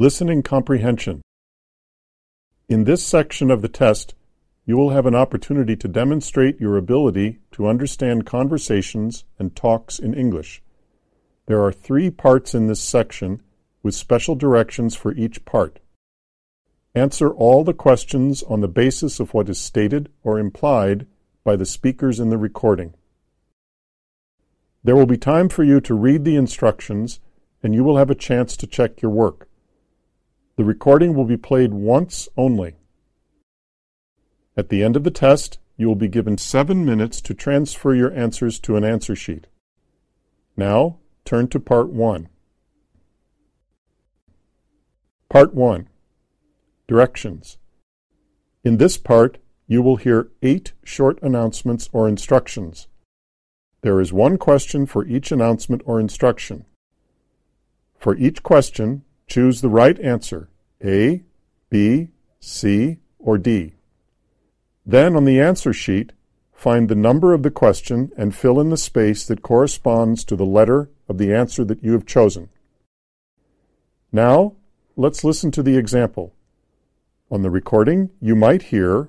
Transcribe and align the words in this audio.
Listening 0.00 0.42
Comprehension. 0.42 1.20
In 2.70 2.84
this 2.84 3.04
section 3.04 3.50
of 3.50 3.60
the 3.60 3.68
test, 3.68 4.14
you 4.64 4.78
will 4.78 4.88
have 4.88 5.04
an 5.04 5.14
opportunity 5.14 5.76
to 5.76 5.88
demonstrate 5.88 6.58
your 6.58 6.78
ability 6.78 7.40
to 7.52 7.68
understand 7.68 8.24
conversations 8.24 9.24
and 9.38 9.54
talks 9.54 9.98
in 9.98 10.14
English. 10.14 10.62
There 11.44 11.62
are 11.62 11.70
three 11.70 12.08
parts 12.08 12.54
in 12.54 12.66
this 12.66 12.80
section 12.80 13.42
with 13.82 13.94
special 13.94 14.34
directions 14.34 14.96
for 14.96 15.12
each 15.12 15.44
part. 15.44 15.80
Answer 16.94 17.30
all 17.30 17.62
the 17.62 17.74
questions 17.74 18.42
on 18.44 18.62
the 18.62 18.68
basis 18.68 19.20
of 19.20 19.34
what 19.34 19.50
is 19.50 19.60
stated 19.60 20.08
or 20.22 20.38
implied 20.38 21.06
by 21.44 21.56
the 21.56 21.66
speakers 21.66 22.18
in 22.18 22.30
the 22.30 22.38
recording. 22.38 22.94
There 24.82 24.96
will 24.96 25.04
be 25.04 25.18
time 25.18 25.50
for 25.50 25.62
you 25.62 25.78
to 25.82 25.92
read 25.92 26.24
the 26.24 26.36
instructions 26.36 27.20
and 27.62 27.74
you 27.74 27.84
will 27.84 27.98
have 27.98 28.08
a 28.08 28.14
chance 28.14 28.56
to 28.56 28.66
check 28.66 29.02
your 29.02 29.10
work. 29.10 29.49
The 30.60 30.66
recording 30.66 31.14
will 31.14 31.24
be 31.24 31.38
played 31.38 31.72
once 31.72 32.28
only. 32.36 32.76
At 34.58 34.68
the 34.68 34.84
end 34.84 34.94
of 34.94 35.04
the 35.04 35.10
test, 35.10 35.58
you 35.78 35.88
will 35.88 35.94
be 35.94 36.06
given 36.06 36.36
seven 36.36 36.84
minutes 36.84 37.22
to 37.22 37.32
transfer 37.32 37.94
your 37.94 38.12
answers 38.12 38.58
to 38.60 38.76
an 38.76 38.84
answer 38.84 39.16
sheet. 39.16 39.46
Now, 40.58 40.98
turn 41.24 41.48
to 41.48 41.60
Part 41.60 41.88
1. 41.88 42.28
Part 45.30 45.54
1 45.54 45.88
Directions. 46.86 47.56
In 48.62 48.76
this 48.76 48.98
part, 48.98 49.38
you 49.66 49.80
will 49.80 49.96
hear 49.96 50.28
eight 50.42 50.74
short 50.84 51.18
announcements 51.22 51.88
or 51.90 52.06
instructions. 52.06 52.86
There 53.80 53.98
is 53.98 54.12
one 54.12 54.36
question 54.36 54.84
for 54.84 55.06
each 55.06 55.32
announcement 55.32 55.80
or 55.86 55.98
instruction. 55.98 56.66
For 57.98 58.14
each 58.14 58.42
question, 58.42 59.04
choose 59.26 59.62
the 59.62 59.70
right 59.70 59.98
answer 60.00 60.49
A, 60.84 61.22
B, 61.68 62.08
C, 62.40 62.98
or 63.18 63.38
D. 63.38 63.74
Then 64.86 65.14
on 65.14 65.24
the 65.24 65.40
answer 65.40 65.72
sheet, 65.72 66.12
find 66.52 66.88
the 66.88 66.94
number 66.94 67.32
of 67.32 67.42
the 67.42 67.50
question 67.50 68.12
and 68.16 68.34
fill 68.34 68.60
in 68.60 68.70
the 68.70 68.76
space 68.76 69.26
that 69.26 69.42
corresponds 69.42 70.24
to 70.24 70.36
the 70.36 70.46
letter 70.46 70.90
of 71.08 71.18
the 71.18 71.32
answer 71.34 71.64
that 71.64 71.82
you 71.82 71.92
have 71.92 72.06
chosen. 72.06 72.48
Now, 74.12 74.54
let's 74.96 75.22
listen 75.24 75.50
to 75.52 75.62
the 75.62 75.76
example. 75.76 76.34
On 77.30 77.42
the 77.42 77.50
recording, 77.50 78.10
you 78.20 78.34
might 78.34 78.64
hear 78.64 79.08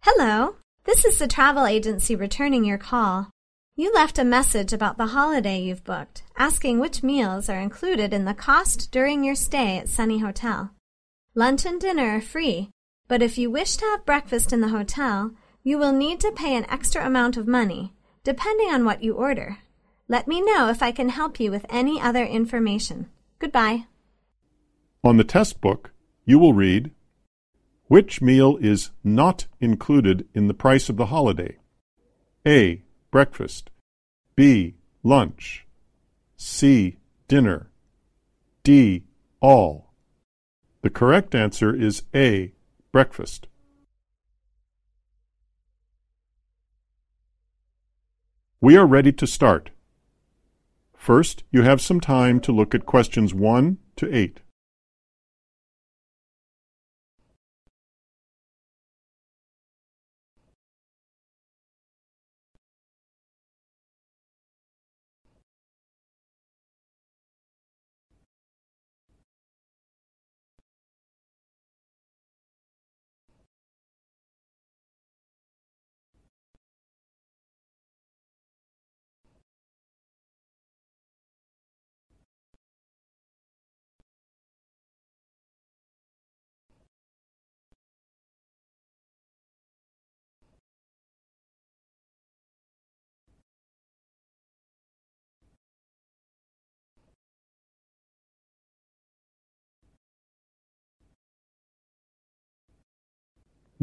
Hello, 0.00 0.56
this 0.84 1.04
is 1.04 1.18
the 1.18 1.26
travel 1.26 1.66
agency 1.66 2.14
returning 2.14 2.64
your 2.64 2.78
call. 2.78 3.30
You 3.76 3.92
left 3.92 4.20
a 4.20 4.24
message 4.24 4.72
about 4.72 4.98
the 4.98 5.06
holiday 5.06 5.60
you've 5.60 5.82
booked, 5.82 6.22
asking 6.38 6.78
which 6.78 7.02
meals 7.02 7.48
are 7.48 7.58
included 7.58 8.14
in 8.14 8.24
the 8.24 8.32
cost 8.32 8.92
during 8.92 9.24
your 9.24 9.34
stay 9.34 9.78
at 9.78 9.88
Sunny 9.88 10.20
Hotel. 10.20 10.70
Lunch 11.34 11.66
and 11.66 11.80
dinner 11.80 12.10
are 12.10 12.20
free, 12.20 12.70
but 13.08 13.20
if 13.20 13.36
you 13.36 13.50
wish 13.50 13.76
to 13.78 13.84
have 13.86 14.06
breakfast 14.06 14.52
in 14.52 14.60
the 14.60 14.68
hotel, 14.68 15.32
you 15.64 15.76
will 15.76 15.90
need 15.90 16.20
to 16.20 16.30
pay 16.30 16.54
an 16.54 16.70
extra 16.70 17.04
amount 17.04 17.36
of 17.36 17.48
money, 17.48 17.92
depending 18.22 18.68
on 18.68 18.84
what 18.84 19.02
you 19.02 19.14
order. 19.14 19.58
Let 20.06 20.28
me 20.28 20.40
know 20.40 20.68
if 20.68 20.80
I 20.80 20.92
can 20.92 21.08
help 21.08 21.40
you 21.40 21.50
with 21.50 21.66
any 21.68 22.00
other 22.00 22.24
information. 22.24 23.08
Goodbye. 23.40 23.86
On 25.02 25.16
the 25.16 25.24
test 25.24 25.60
book, 25.60 25.90
you 26.24 26.38
will 26.38 26.54
read 26.54 26.92
Which 27.88 28.22
meal 28.22 28.56
is 28.60 28.92
not 29.02 29.48
included 29.60 30.28
in 30.32 30.46
the 30.46 30.54
price 30.54 30.88
of 30.88 30.96
the 30.96 31.06
holiday? 31.06 31.58
A. 32.46 32.83
Breakfast. 33.14 33.70
B. 34.34 34.74
Lunch. 35.04 35.68
C. 36.36 36.96
Dinner. 37.28 37.70
D. 38.64 39.04
All. 39.40 39.92
The 40.82 40.90
correct 40.90 41.32
answer 41.32 41.72
is 41.72 42.02
A 42.12 42.50
breakfast. 42.90 43.46
We 48.60 48.76
are 48.76 48.84
ready 48.84 49.12
to 49.12 49.28
start. 49.28 49.70
First, 50.96 51.44
you 51.52 51.62
have 51.62 51.80
some 51.80 52.00
time 52.00 52.40
to 52.40 52.50
look 52.50 52.74
at 52.74 52.84
questions 52.84 53.32
1 53.32 53.78
to 53.94 54.12
8. 54.12 54.40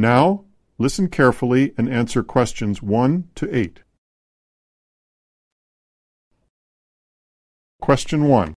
Now, 0.01 0.45
listen 0.79 1.09
carefully 1.09 1.75
and 1.78 1.88
answer 1.88 2.23
questions 2.23 2.81
1 2.81 3.29
to 3.35 3.56
8. 3.56 3.81
Question 7.79 8.28
1. 8.28 8.56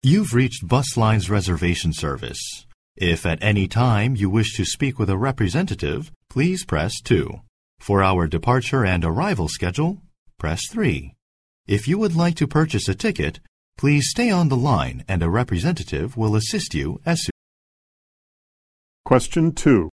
You've 0.00 0.32
reached 0.32 0.68
Busline's 0.68 1.28
reservation 1.28 1.92
service. 1.92 2.66
If 2.94 3.26
at 3.26 3.42
any 3.42 3.66
time 3.66 4.14
you 4.14 4.30
wish 4.30 4.56
to 4.58 4.64
speak 4.64 5.00
with 5.00 5.10
a 5.10 5.18
representative, 5.18 6.12
please 6.30 6.64
press 6.64 6.92
2. 7.02 7.40
For 7.80 8.00
our 8.00 8.28
departure 8.28 8.84
and 8.84 9.04
arrival 9.04 9.48
schedule, 9.48 9.98
press 10.38 10.60
3. 10.70 11.14
If 11.66 11.88
you 11.88 11.98
would 11.98 12.14
like 12.14 12.36
to 12.36 12.46
purchase 12.46 12.88
a 12.88 12.94
ticket, 12.94 13.40
please 13.76 14.08
stay 14.08 14.30
on 14.30 14.50
the 14.50 14.56
line 14.56 15.04
and 15.08 15.20
a 15.20 15.28
representative 15.28 16.16
will 16.16 16.36
assist 16.36 16.74
you 16.74 17.00
as 17.04 17.22
soon 17.22 17.32
Question 19.04 19.52
2. 19.52 19.90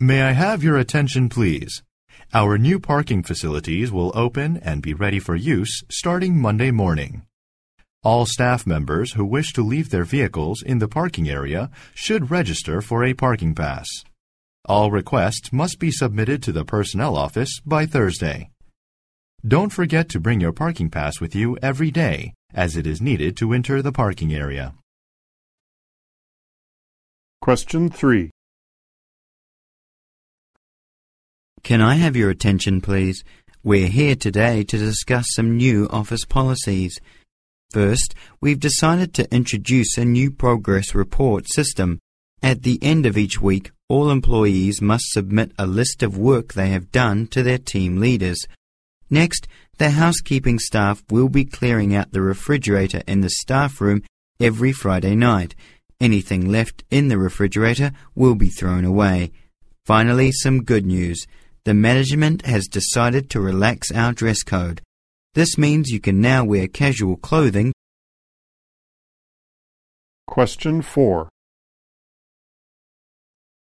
May 0.00 0.22
I 0.22 0.32
have 0.32 0.64
your 0.64 0.76
attention, 0.76 1.28
please? 1.28 1.84
Our 2.34 2.58
new 2.58 2.80
parking 2.80 3.22
facilities 3.22 3.92
will 3.92 4.10
open 4.16 4.56
and 4.58 4.82
be 4.82 4.94
ready 4.94 5.20
for 5.20 5.36
use 5.36 5.82
starting 5.88 6.40
Monday 6.40 6.72
morning. 6.72 7.22
All 8.02 8.26
staff 8.26 8.66
members 8.66 9.12
who 9.12 9.24
wish 9.24 9.52
to 9.52 9.62
leave 9.62 9.90
their 9.90 10.04
vehicles 10.04 10.60
in 10.60 10.80
the 10.80 10.88
parking 10.88 11.28
area 11.28 11.70
should 11.94 12.32
register 12.32 12.80
for 12.80 13.04
a 13.04 13.14
parking 13.14 13.54
pass. 13.54 13.86
All 14.64 14.90
requests 14.90 15.52
must 15.52 15.78
be 15.78 15.92
submitted 15.92 16.42
to 16.42 16.52
the 16.52 16.64
personnel 16.64 17.16
office 17.16 17.60
by 17.64 17.86
Thursday. 17.86 18.50
Don't 19.46 19.72
forget 19.72 20.08
to 20.08 20.20
bring 20.20 20.40
your 20.40 20.52
parking 20.52 20.90
pass 20.90 21.20
with 21.20 21.36
you 21.36 21.56
every 21.62 21.92
day 21.92 22.34
as 22.54 22.76
it 22.76 22.86
is 22.86 23.00
needed 23.00 23.36
to 23.36 23.52
enter 23.52 23.82
the 23.82 23.92
parking 23.92 24.34
area. 24.34 24.74
Question 27.40 27.88
3. 27.88 28.30
Can 31.62 31.80
I 31.80 31.94
have 31.94 32.16
your 32.16 32.30
attention, 32.30 32.80
please? 32.80 33.24
We're 33.62 33.88
here 33.88 34.14
today 34.14 34.64
to 34.64 34.78
discuss 34.78 35.26
some 35.30 35.56
new 35.56 35.88
office 35.90 36.24
policies. 36.24 36.98
First, 37.70 38.14
we've 38.40 38.60
decided 38.60 39.12
to 39.14 39.34
introduce 39.34 39.98
a 39.98 40.04
new 40.04 40.30
progress 40.30 40.94
report 40.94 41.46
system. 41.48 41.98
At 42.42 42.62
the 42.62 42.78
end 42.80 43.04
of 43.04 43.18
each 43.18 43.40
week, 43.40 43.72
all 43.88 44.10
employees 44.10 44.80
must 44.80 45.10
submit 45.10 45.52
a 45.58 45.66
list 45.66 46.02
of 46.02 46.16
work 46.16 46.52
they 46.52 46.68
have 46.70 46.92
done 46.92 47.26
to 47.28 47.42
their 47.42 47.58
team 47.58 47.98
leaders. 47.98 48.38
Next, 49.10 49.48
the 49.78 49.90
housekeeping 49.90 50.58
staff 50.58 51.02
will 51.10 51.28
be 51.28 51.44
clearing 51.44 51.94
out 51.94 52.12
the 52.12 52.20
refrigerator 52.20 53.02
in 53.06 53.20
the 53.20 53.30
staff 53.30 53.80
room 53.80 54.02
every 54.40 54.72
Friday 54.72 55.14
night. 55.14 55.54
Anything 56.00 56.50
left 56.50 56.84
in 56.90 57.08
the 57.08 57.18
refrigerator 57.18 57.92
will 58.14 58.34
be 58.34 58.48
thrown 58.48 58.84
away. 58.84 59.32
Finally, 59.84 60.32
some 60.32 60.62
good 60.62 60.86
news. 60.86 61.26
The 61.64 61.74
management 61.74 62.46
has 62.46 62.66
decided 62.66 63.30
to 63.30 63.40
relax 63.40 63.90
our 63.90 64.12
dress 64.12 64.42
code. 64.42 64.80
This 65.34 65.58
means 65.58 65.90
you 65.90 66.00
can 66.00 66.20
now 66.20 66.44
wear 66.44 66.68
casual 66.68 67.16
clothing. 67.16 67.72
Question 70.26 70.82
4. 70.82 71.28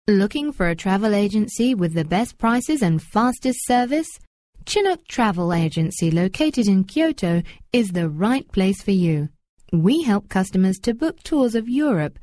Looking 0.09 0.53
for 0.53 0.69
a 0.69 0.77
travel 0.77 1.15
agency 1.15 1.75
with 1.75 1.95
the 1.95 2.05
best 2.05 2.37
prices 2.37 2.83
and 2.83 3.01
fastest 3.03 3.67
service? 3.67 4.09
Chinook 4.67 5.07
Travel 5.09 5.53
Agency, 5.53 6.11
located 6.11 6.69
in 6.69 6.85
Kyoto, 6.85 7.43
is 7.73 7.91
the 7.91 8.09
right 8.09 8.51
place 8.53 8.83
for 8.83 8.91
you. 8.93 9.29
We 9.73 10.03
help 10.03 10.29
customers 10.29 10.79
to 10.81 10.95
book 10.95 11.23
tours 11.23 11.55
of 11.55 11.69
Europe. 11.69 12.19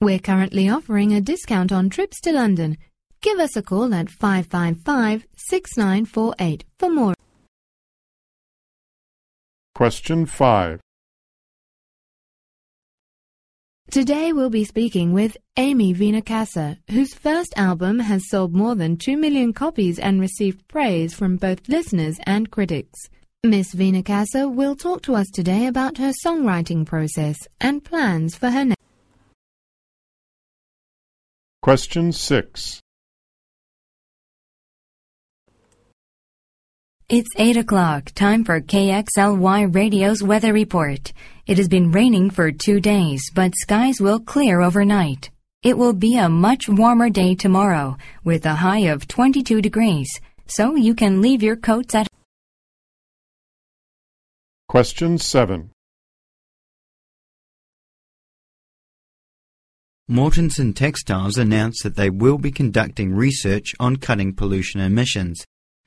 We're 0.00 0.18
currently 0.18 0.68
offering 0.68 1.12
a 1.12 1.20
discount 1.20 1.72
on 1.72 1.90
trips 1.90 2.20
to 2.22 2.32
London. 2.32 2.76
Give 3.22 3.38
us 3.38 3.56
a 3.56 3.62
call 3.62 3.92
at 3.94 4.10
555 4.10 5.26
6948 5.36 6.64
for 6.78 6.90
more. 6.90 7.14
Question 9.74 10.26
5. 10.26 10.80
Today 13.90 14.32
we'll 14.32 14.50
be 14.50 14.62
speaking 14.62 15.12
with 15.12 15.36
Amy 15.56 15.92
Vinacasa, 15.92 16.78
whose 16.92 17.12
first 17.12 17.52
album 17.56 17.98
has 17.98 18.28
sold 18.28 18.54
more 18.54 18.76
than 18.76 18.96
2 18.96 19.16
million 19.16 19.52
copies 19.52 19.98
and 19.98 20.20
received 20.20 20.68
praise 20.68 21.12
from 21.12 21.36
both 21.36 21.68
listeners 21.68 22.16
and 22.22 22.48
critics. 22.52 23.10
Miss 23.42 23.74
Vinacasa 23.74 24.48
will 24.48 24.76
talk 24.76 25.02
to 25.02 25.16
us 25.16 25.28
today 25.28 25.66
about 25.66 25.98
her 25.98 26.12
songwriting 26.24 26.86
process 26.86 27.36
and 27.60 27.82
plans 27.82 28.36
for 28.36 28.50
her 28.50 28.64
next. 28.64 28.76
Question 31.60 32.12
6. 32.12 32.80
It's 37.12 37.34
8 37.36 37.56
o'clock, 37.56 38.12
time 38.14 38.44
for 38.44 38.60
KXLY 38.60 39.74
Radio's 39.74 40.22
weather 40.22 40.52
report. 40.52 41.12
It 41.44 41.58
has 41.58 41.66
been 41.66 41.90
raining 41.90 42.30
for 42.30 42.52
two 42.52 42.78
days, 42.78 43.20
but 43.34 43.52
skies 43.56 44.00
will 44.00 44.20
clear 44.20 44.60
overnight. 44.60 45.28
It 45.64 45.76
will 45.76 45.92
be 45.92 46.18
a 46.18 46.28
much 46.28 46.68
warmer 46.68 47.10
day 47.10 47.34
tomorrow, 47.34 47.96
with 48.22 48.46
a 48.46 48.54
high 48.54 48.90
of 48.92 49.08
22 49.08 49.60
degrees, 49.60 50.08
so 50.46 50.76
you 50.76 50.94
can 50.94 51.20
leave 51.20 51.42
your 51.42 51.56
coats 51.56 51.96
at 51.96 52.06
Question 54.68 55.18
7. 55.18 55.68
Mortenson 60.08 60.76
Textiles 60.76 61.38
announced 61.38 61.82
that 61.82 61.96
they 61.96 62.08
will 62.08 62.38
be 62.38 62.52
conducting 62.52 63.12
research 63.12 63.74
on 63.80 63.96
cutting 63.96 64.32
pollution 64.32 64.80
emissions. 64.80 65.44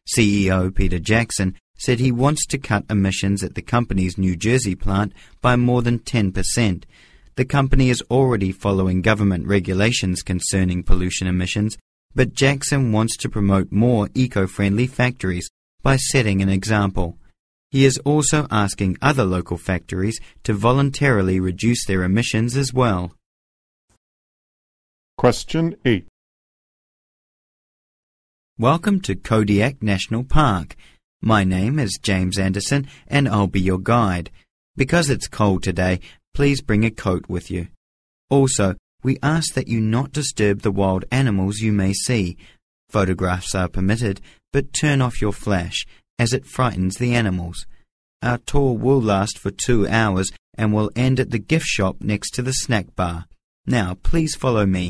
CEO 0.08 0.74
Peter 0.74 1.00
Jackson 1.00 1.56
said 1.78 2.00
he 2.00 2.12
wants 2.12 2.46
to 2.48 2.58
cut 2.58 2.86
emissions 2.90 3.44
at 3.44 3.56
the 3.56 3.62
company's 3.62 4.18
New 4.18 4.36
Jersey 4.36 4.76
plant 4.76 5.14
by 5.42 5.56
more 5.56 5.82
than 5.82 6.00
10%. 6.00 6.84
The 7.36 7.46
company 7.46 7.90
is 7.90 8.04
already 8.12 8.52
following 8.52 9.02
government 9.02 9.48
regulations 9.48 10.22
concerning 10.22 10.84
pollution 10.84 11.28
emissions, 11.28 11.78
but 12.14 12.34
Jackson 12.34 12.92
wants 12.92 13.18
to 13.18 13.30
promote 13.30 13.72
more 13.72 14.10
eco-friendly 14.14 14.88
factories 14.88 15.50
by 15.82 15.98
setting 15.98 16.42
an 16.42 16.50
example. 16.50 17.18
He 17.72 17.86
is 17.86 17.98
also 18.06 18.46
asking 18.52 18.98
other 19.02 19.26
local 19.26 19.58
factories 19.58 20.20
to 20.44 20.54
voluntarily 20.54 21.40
reduce 21.40 21.86
their 21.86 22.04
emissions 22.04 22.56
as 22.56 22.72
well. 22.72 23.14
Question 25.18 25.76
8. 25.84 26.06
Welcome 28.64 29.02
to 29.02 29.16
Kodiak 29.16 29.84
National 29.84 30.24
Park. 30.24 30.78
My 31.22 31.44
name 31.44 31.80
is 31.80 32.00
James 32.02 32.40
Anderson 32.40 32.88
and 33.10 33.28
I'll 33.28 33.48
be 33.48 33.60
your 33.60 33.78
guide. 33.78 34.32
Because 34.78 35.10
it's 35.10 35.28
cold 35.28 35.64
today, 35.64 36.00
please 36.34 36.62
bring 36.62 36.86
a 36.86 36.90
coat 36.90 37.26
with 37.28 37.52
you. 37.52 37.68
Also, 38.30 38.76
we 39.04 39.18
ask 39.22 39.54
that 39.56 39.68
you 39.68 39.82
not 39.82 40.14
disturb 40.14 40.62
the 40.62 40.72
wild 40.72 41.04
animals 41.12 41.60
you 41.60 41.74
may 41.74 41.92
see. 41.92 42.38
Photographs 42.88 43.54
are 43.54 43.68
permitted, 43.68 44.22
but 44.54 44.72
turn 44.72 45.02
off 45.02 45.22
your 45.22 45.34
flash, 45.34 45.86
as 46.18 46.32
it 46.32 46.46
frightens 46.46 46.96
the 46.96 47.14
animals. 47.14 47.66
Our 48.22 48.38
tour 48.38 48.78
will 48.78 49.02
last 49.02 49.40
for 49.40 49.52
two 49.52 49.90
hours 49.90 50.32
and 50.58 50.72
will 50.72 50.90
end 50.96 51.20
at 51.20 51.32
the 51.32 51.38
gift 51.38 51.66
shop 51.66 51.98
next 52.00 52.30
to 52.36 52.42
the 52.42 52.54
snack 52.54 52.96
bar. 52.96 53.26
Now, 53.66 53.96
please 54.04 54.36
follow 54.36 54.66
me. 54.66 54.82